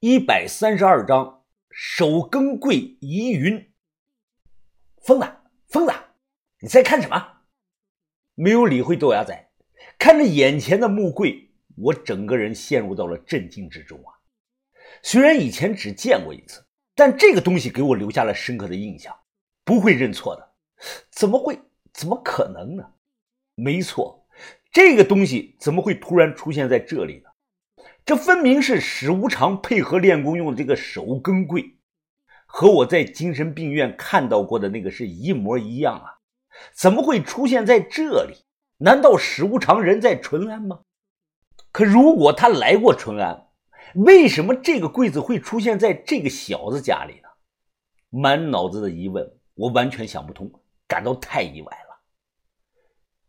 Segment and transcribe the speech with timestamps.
[0.00, 3.72] 一百三十二章手更柜疑云。
[5.02, 5.26] 疯子，
[5.68, 5.92] 疯子，
[6.60, 7.38] 你在看什么？
[8.34, 9.48] 没有理会豆芽仔，
[9.98, 14.12] 看着眼前的木柜，我整个人陷入到了震惊之中啊！
[15.02, 19.18] 虽然以前只见过一次，但这个东西给我留下了深刻的印象，
[19.64, 20.52] 不会认错的。
[21.10, 21.58] 怎么会？
[21.94, 22.92] 怎么可能呢？
[23.54, 24.28] 没错，
[24.70, 27.22] 这个东西怎么会突然出现在这里？
[28.06, 31.76] 这分明是史无常配合练功用的这个手更柜，
[32.46, 36.18] 和我在精神病院看到过的那个是一模一样啊！
[36.72, 38.44] 怎么会出现在这里？
[38.76, 40.82] 难道史无常人在淳安吗？
[41.72, 43.48] 可如果他来过淳安，
[43.96, 47.28] 为什么这个柜子会出现在这个小子家里呢？
[48.10, 50.48] 满脑子的疑问，我完全想不通，
[50.86, 52.00] 感到太意外了。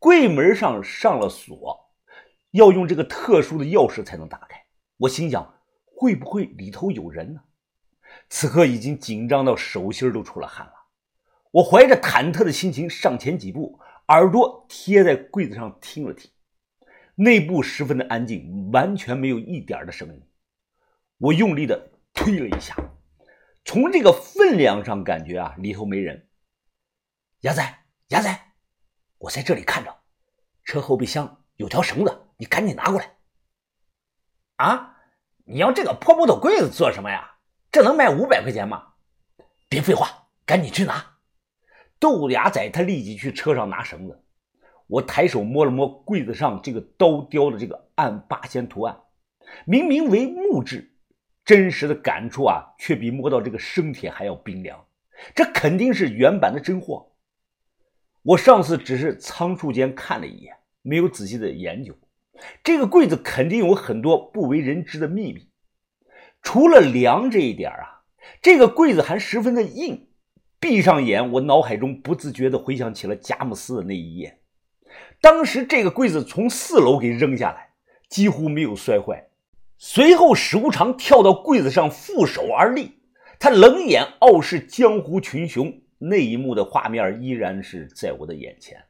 [0.00, 1.92] 柜门上上了锁，
[2.50, 4.63] 要用这个特殊的钥匙才能打开。
[4.96, 7.42] 我心想，会不会里头有人呢？
[8.28, 10.72] 此刻已经紧张到手心都出了汗了。
[11.50, 16.30] 我怀着忐忑的心情上前几步，耳朵贴在柜子上听了听，
[17.16, 20.22] 内部十分的安静，完全没有一点的声音。
[21.18, 22.76] 我用力的推了一下，
[23.64, 26.28] 从这个分量上感觉啊，里头没人。
[27.40, 28.52] 牙仔，牙仔，
[29.18, 29.96] 我在这里看着，
[30.64, 33.16] 车后备箱有条绳子，你赶紧拿过来。
[34.56, 34.93] 啊！
[35.46, 37.32] 你要这个破木头柜子做什么呀？
[37.70, 38.94] 这能卖五百块钱吗？
[39.68, 41.18] 别废话，赶紧去拿！
[41.98, 44.24] 豆芽仔他立即去车上拿绳子。
[44.86, 48.98] 我抬手摸了摸柜子上这个刀雕的这个暗八仙图案，
[49.66, 50.94] 明明为木质，
[51.44, 54.82] 真实的感触啊，却比摸到这个生铁还要冰凉。
[55.34, 57.12] 这肯定是原版的真货。
[58.22, 61.94] 我上次只是仓促间看了一眼，没有仔细的研究。
[62.62, 65.48] 这个柜子肯定有很多不为人知的秘密，
[66.42, 68.02] 除了凉这一点啊，
[68.42, 70.08] 这个柜子还十分的硬。
[70.60, 74.40] 闭上眼，我脑海中不自觉地回想起了佳木斯的那一夜。
[75.20, 77.74] 当时这个柜子从四楼给扔下来，
[78.08, 79.28] 几乎没有摔坏。
[79.76, 82.98] 随后史无常跳到柜子上负手而立，
[83.38, 88.84] 他冷眼傲视江湖群雄，那一幕的画面依然是在我的眼前。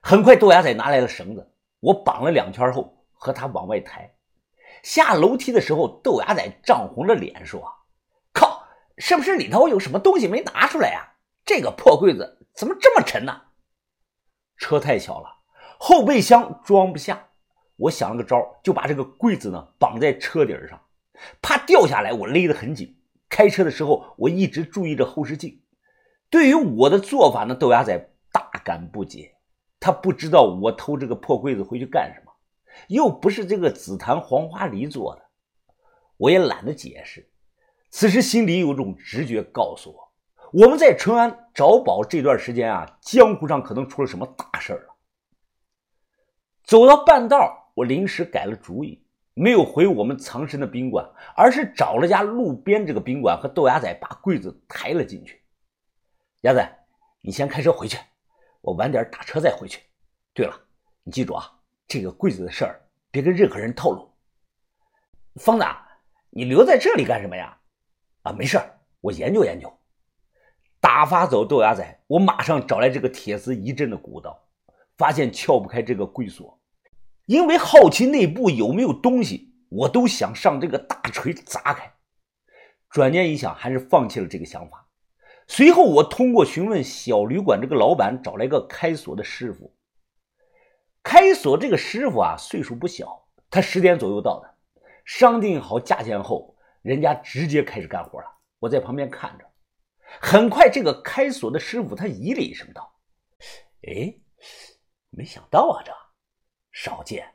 [0.00, 1.52] 很快，豆芽仔拿来了绳子。
[1.80, 4.14] 我绑了两圈后，和他往外抬。
[4.82, 7.62] 下楼梯的时候，豆芽仔涨红了脸说
[8.32, 8.64] ：“靠，
[8.96, 11.14] 是不是里头有什么东西没拿出来呀？
[11.44, 13.42] 这个破柜子怎么这么沉呢？”
[14.58, 15.28] 车太小了，
[15.78, 17.28] 后备箱装不下。
[17.76, 20.80] 我想了个招，就把这个柜子呢绑在车顶上，
[21.40, 22.12] 怕掉下来。
[22.12, 23.00] 我勒得很紧。
[23.28, 25.62] 开车的时候，我一直注意着后视镜。
[26.28, 29.37] 对于我的做法呢，豆芽仔大感不解。
[29.80, 32.32] 他不知道我偷这个破柜子回去干什么，
[32.88, 35.22] 又不是这个紫檀黄花梨做的，
[36.16, 37.28] 我也懒得解释。
[37.90, 40.12] 此时心里有种直觉告诉我，
[40.52, 44.94] 我们在淳安找宝这段时间啊，江湖上可能出了什么大事了。
[46.64, 49.02] 走到半道，我临时改了主意，
[49.32, 55.40] 没有回我们藏身的宾馆，而是找了家路边这个宾馆，和豆芽仔把柜子抬了进去。
[56.42, 56.86] 鸭仔，
[57.22, 57.96] 你先开车回去。
[58.60, 59.82] 我晚点打车再回去。
[60.34, 60.60] 对了，
[61.02, 61.50] 你记住啊，
[61.86, 62.80] 这个柜子的事儿
[63.10, 64.10] 别跟任何人透露。
[65.36, 65.64] 疯子，
[66.30, 67.58] 你留在这里干什么呀？
[68.22, 68.60] 啊，没事
[69.00, 69.72] 我研究研究。
[70.80, 74.48] 打发走豆芽仔，我马上找来这个铁丝一阵的鼓捣，
[74.96, 76.60] 发现撬不开这个柜锁。
[77.26, 81.92] 因为好奇内部有没有东西，我都想上这个大锤砸开。
[82.90, 84.87] 转念一想，还是放弃了这个想法。
[85.50, 89.74] 随后，我通过询问小旅馆这个老板，找来个开锁的师傅。
[91.02, 94.54] 开锁这个师傅啊，岁数不小，他十点左右到的。
[95.06, 98.26] 商定好价钱后，人家直接开始干活了。
[98.58, 99.50] 我在旁边看着。
[100.20, 102.94] 很快，这个开锁的师傅他咦了一声道
[103.88, 104.14] ：“哎，
[105.08, 105.90] 没想到啊，这
[106.72, 107.26] 少见，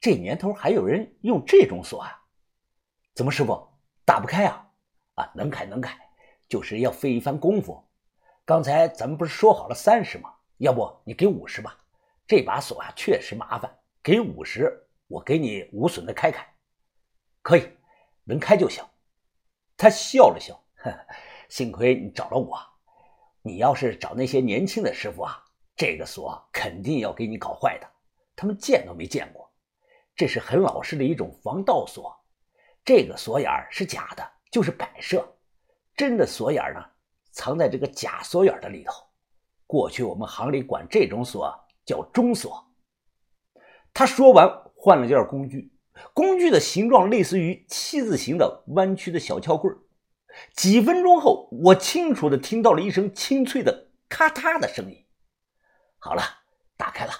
[0.00, 2.22] 这年头还有人用这种锁啊？
[3.14, 3.68] 怎么，师傅
[4.04, 4.68] 打不开啊？
[5.14, 5.96] 啊，能开能开。”
[6.52, 7.82] 就是要费一番功夫。
[8.44, 10.34] 刚才咱们不是说好了三十吗？
[10.58, 11.78] 要不你给五十吧。
[12.26, 13.74] 这把锁啊，确实麻烦。
[14.02, 16.46] 给五十，我给你无损的开开。
[17.40, 17.66] 可以，
[18.24, 18.84] 能开就行。
[19.78, 20.94] 他笑了笑，呵
[21.48, 22.58] 幸亏你找了我。
[23.40, 25.42] 你要是找那些年轻的师傅啊，
[25.74, 27.90] 这个锁肯定要给你搞坏的。
[28.36, 29.50] 他们见都没见过。
[30.14, 32.14] 这是很老式的一种防盗锁。
[32.84, 35.26] 这个锁眼是假的，就是摆设。
[35.96, 36.84] 真的锁眼呢，
[37.30, 38.92] 藏在这个假锁眼的里头。
[39.66, 42.70] 过去我们行里管这种锁叫中锁。
[43.94, 45.72] 他说完，换了件工具，
[46.12, 49.74] 工具的形状类似于七字形的弯曲的小撬棍
[50.54, 55.06] 几分钟后，我清楚的听到了一声清脆的咔嗒的声音。
[55.98, 56.22] 好了，
[56.76, 57.12] 打开了。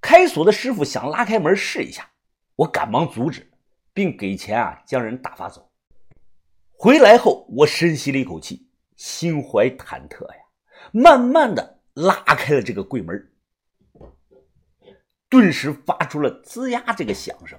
[0.00, 2.10] 开锁的师傅想拉开门试一下，
[2.56, 3.50] 我赶忙阻止，
[3.94, 5.71] 并给钱啊，将人打发走。
[6.84, 10.42] 回来后，我深吸了一口气，心怀忐忑呀，
[10.90, 13.30] 慢慢的拉开了这个柜门，
[15.28, 17.56] 顿时发出了吱呀这个响声。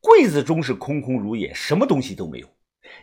[0.00, 2.48] 柜子中是空空如也，什么东西都没有。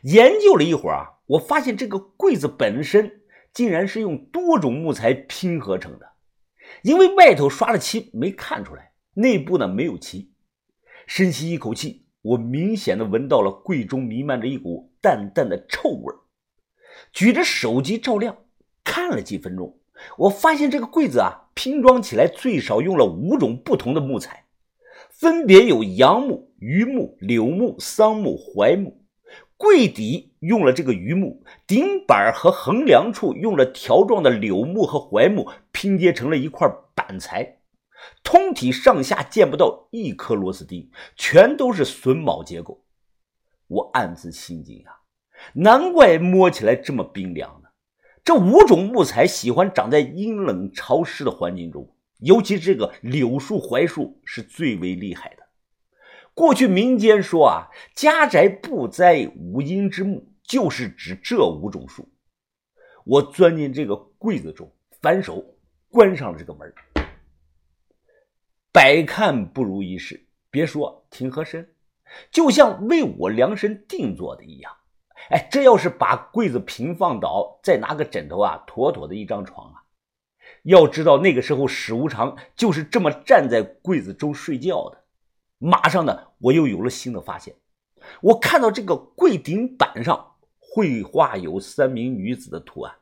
[0.03, 3.21] 研究了一会儿啊，我发现这个柜子本身
[3.53, 6.11] 竟然是用多种木材拼合成的，
[6.83, 10.33] 因为外头刷了漆没看出来，内部呢没有漆。
[11.07, 16.13] 深吸一口气，我明显的闻到了柜中弥漫着一股淡淡的臭味
[17.11, 18.37] 举着手机照亮，
[18.83, 19.79] 看了几分钟，
[20.17, 24.45] 我发现这个柜子啊拼装起来最少用了五种不同的木材，
[25.09, 28.97] 分别有杨木、榆木、柳木、桑木、槐木。
[29.57, 37.60] 柜底用了这个榆木，顶板和横梁处用了条状的柳木和槐木拼接成了一块板材，
[38.23, 42.83] 通体上下见不到一颗螺丝钉，全都是榫卯结构。
[43.67, 45.01] 我暗自心惊啊，
[45.53, 47.69] 难怪摸起来这么冰凉呢。
[48.23, 55.43] 这五种木材喜欢长在阴冷潮湿的环境中，尤其这个柳树、槐树是最为厉害的。
[56.33, 62.07] 过去民间说啊，家宅不栽五阴之木，就是指这五种树。
[63.03, 64.71] 我钻进这个柜子中，
[65.01, 65.43] 反手
[65.89, 66.71] 关上了这个门
[68.73, 71.73] 百看不如一试，别说挺合身，
[72.31, 74.71] 就像为我量身定做的一样。
[75.29, 79.83] 哎，这要是把柜子平放倒，再拿个枕头啊，妥妥的一张床啊。
[80.63, 85.03] 要知道那个时候史无常就是这么站在柜子中睡觉的。
[85.57, 87.53] 马上呢，我又有了新的发现。
[88.21, 92.95] 我看到这个柜顶板上绘画有三名女子的图案，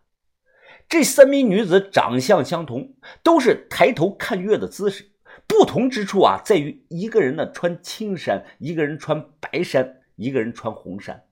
[0.89, 5.11] 这三名女子长相相同，都是抬头看月的姿势。
[5.49, 11.25] 不同之处啊，在于一个人呢穿青衫，一个人穿白衫，一个人穿红衫。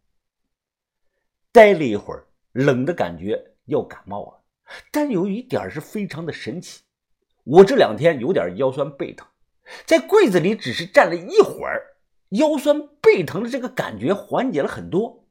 [1.52, 4.42] 待了一会儿，冷的感觉要感冒了，
[4.92, 6.82] 但有一点是非常的神奇。
[7.44, 9.28] 我这两天有点腰酸背疼。
[9.86, 11.98] 在柜子里只是站了一会儿，
[12.30, 15.28] 腰酸背疼的这个感觉缓解了很多。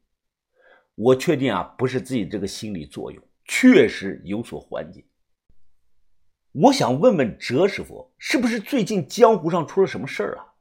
[0.95, 5.05] 我确定啊，不是自己这个心理作用，确实有所缓解。
[6.59, 10.55] 我想问问哲师傅，是不是最近江湖上出了什么事儿啊？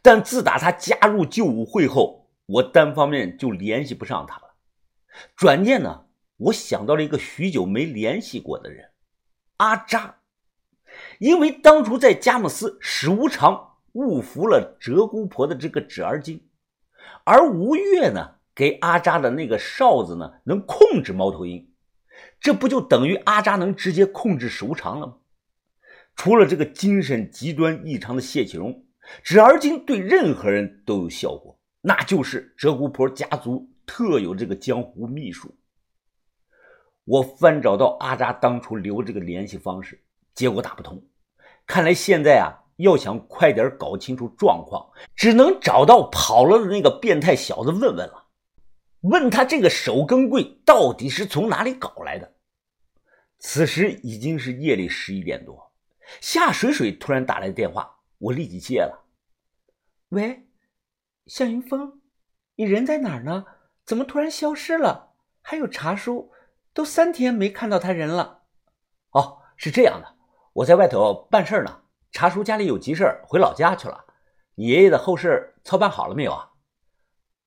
[0.00, 4.54] 但自打他加入旧武会后，我单方面就联系不上他了。
[5.36, 6.06] 转念呢，
[6.38, 8.88] 我想到了一个许久没联系过的人，
[9.58, 10.16] 阿扎。
[11.18, 16.48] 因为当初在佳木斯，史无常误服了哲姑婆的这个纸儿精，
[17.24, 21.67] 而吴越呢给阿扎的那个哨子呢能控制猫头鹰，
[22.40, 25.16] 这不就等于阿扎能直接控制史无常了吗？
[26.14, 28.84] 除了这个精神极端异常的谢启荣，
[29.22, 35.56] 纸儿精对任何人都有效果，那就是鹧鸪婆家族特有这个江湖秘术。
[37.04, 40.02] 我翻找到阿扎当初留这个联系方式。
[40.34, 41.02] 结果打不通，
[41.66, 48.26] 看来现在啊，要想快点搞清楚状况，只能找到跑了的那个变态小子问问了。
[49.02, 52.34] 问他这个手更柜到底是从哪里搞来的？
[53.38, 55.72] 此时已经是夜里十一点多，
[56.20, 59.06] 夏水水突然打来电话，我立即接了。
[60.08, 60.48] 喂，
[61.26, 62.00] 夏云峰，
[62.56, 63.46] 你人在哪儿呢？
[63.84, 65.14] 怎么突然消失了？
[65.40, 66.32] 还有茶叔，
[66.74, 68.42] 都三天没看到他人了。
[69.10, 70.16] 哦，是这样的。
[70.52, 74.04] 我在外头办事呢，茶叔家里有急事回老家去了。
[74.56, 76.50] 你爷爷的后事操办好了没有啊？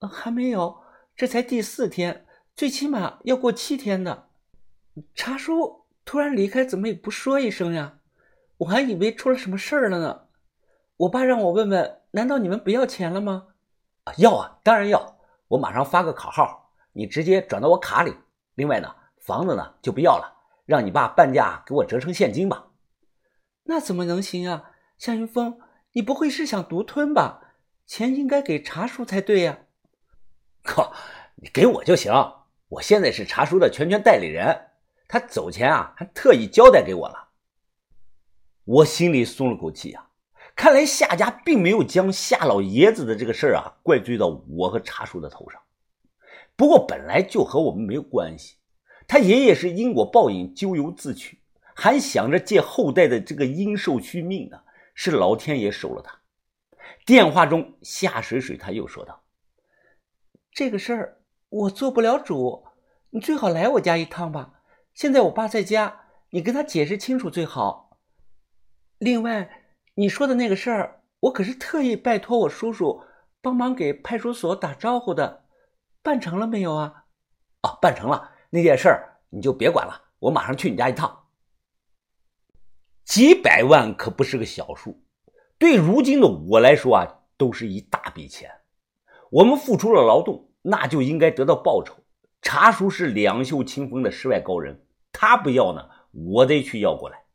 [0.08, 0.82] 还没有，
[1.16, 4.30] 这才第四天，最起码要过七天的。
[5.14, 8.00] 茶叔突然离开，怎么也不说一声呀？
[8.58, 10.28] 我还以为出了什么事儿了呢。
[10.98, 13.48] 我爸让我问问，难道你们不要钱了吗？
[14.04, 15.18] 啊要啊，当然要。
[15.48, 18.16] 我马上发个卡号，你直接转到我卡里。
[18.56, 20.32] 另外呢，房子呢就不要了，
[20.66, 22.68] 让你爸半价给我折成现金吧。
[23.64, 25.60] 那怎么能行啊，夏云峰，
[25.94, 27.56] 你不会是想独吞吧？
[27.86, 29.60] 钱应该给茶叔才对呀。
[30.64, 30.94] 靠，
[31.36, 32.14] 你给我就行，
[32.70, 34.71] 我现在是茶叔的全权代理人，
[35.12, 37.32] 他走前啊还特意交代给我了。
[38.64, 40.08] 我心里松了口气啊，
[40.56, 45.62] 看来夏家并没有将夏老爷子的这个事儿啊怪罪到我和茶叔的头上。
[46.56, 48.56] 不过本来就和我们没有关系，
[49.06, 51.40] 他爷爷是因果报应，咎由自取。
[51.76, 54.62] 还想着借后代的这个阴寿续命呢，
[54.94, 56.22] 是老天爷收了他。
[57.06, 59.24] 电话中，夏水水他又说道
[60.54, 62.66] ：“这个事儿我做不了主，
[63.10, 64.61] 你最好来我家一趟吧。
[65.02, 67.98] 现在我爸在家，你跟他解释清楚最好。
[69.00, 69.50] 另外，
[69.96, 73.02] 你说的那个事儿，我可是特意拜托我叔叔
[73.42, 75.46] 帮忙给派出所打招呼的，
[76.04, 77.06] 办成了没有啊？
[77.64, 78.30] 哦，办成了。
[78.52, 81.26] 那件事儿你就别管了，我马上去你家一趟。
[83.04, 85.04] 几百万可不是个小数。”
[85.58, 88.52] 对如今的我来说啊，都是一大笔钱。
[89.32, 91.96] 我们付出了劳动，那就应该得到报酬。
[92.44, 94.86] 查叔是两袖清风的世外高人，
[95.22, 97.26] 他不要呢，我得去要过来。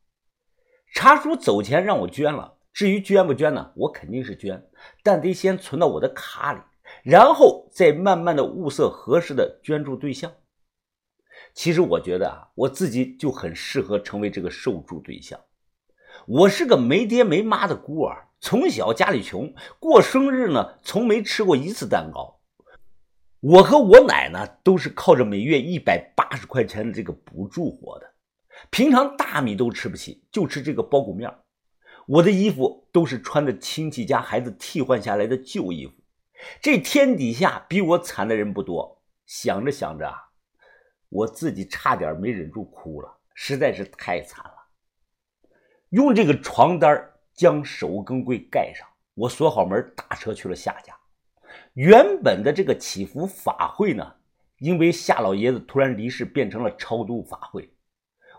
[0.93, 4.61] 查叔走前让我捐了，至于捐不捐呢，我肯定是捐，
[5.03, 6.59] 但得先存到我的卡里，
[7.01, 10.29] 然后再慢慢的物色合适的捐助对象。
[11.53, 15.39] 其实我觉得啊，我自己就很适合成为这个受助对象。
[16.25, 22.36] 我是个没爹没妈的孤儿，从小家里穷，过生日呢从没吃过一次蛋糕。
[23.39, 28.13] 我和我奶呢都是靠着每月一百八十块钱的这个补助活的，
[28.71, 31.31] 平常大米都吃不起，就吃这个包谷面。
[32.07, 35.93] 我的衣服都是穿的亲戚家孩子替换下来的旧衣服。
[36.61, 39.03] 这天底下比我惨的人不多。
[39.27, 40.15] 想着想着啊，
[41.09, 44.53] 我自己差点没忍住哭了，实在是太惨了。
[45.89, 50.96] 用这个床单将手更柜盖上，我锁好门，打车去了夏家。
[51.77, 54.15] 原本的这个祈福法会呢，
[54.57, 57.71] 因为夏老爷子突然离世，变成了超度法会。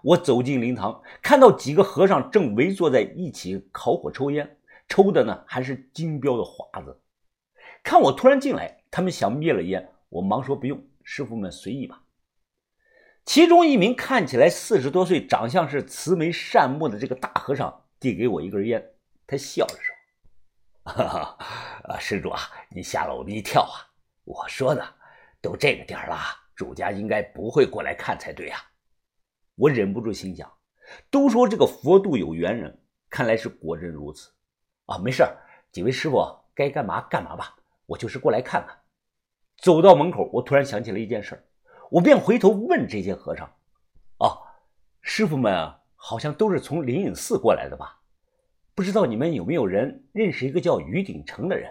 [0.03, 4.57] 我走进灵堂，看到几个和尚正围坐在一起烤火抽烟，
[4.89, 7.01] 抽的呢还是金标的华子。
[7.85, 12.03] 看我突然进来，他们想灭了烟，我忙说不用，师傅们随意吧。
[13.25, 18.85] 其中一名看起来四十多岁、长相是慈眉善目的这个大和尚递给我一根烟，
[19.29, 19.88] 他笑着说
[20.89, 21.37] ：“哈哈，
[21.85, 22.41] 啊，施主啊，
[22.71, 23.85] 你吓了我们一跳啊！
[24.25, 24.83] 我说呢，
[25.41, 26.17] 都这个点了，
[26.57, 28.59] 主家应该不会过来看才对呀。”
[29.55, 30.51] 我忍不住心想：
[31.11, 34.31] 都说这个佛度有缘人，看来是果真如此
[34.87, 34.97] 啊！
[34.99, 35.25] 没事
[35.71, 37.55] 几位师傅该干嘛干嘛吧，
[37.87, 38.77] 我就是过来看看。
[39.59, 41.45] 走到门口，我突然想起了一件事。
[41.91, 43.51] 我便回头问这些和尚
[44.21, 44.43] ：“哦，
[45.01, 47.98] 师傅们好像都是从灵隐寺过来的吧？
[48.79, 51.69] 不知道你们有没有人认识一个叫于鼎成的人？”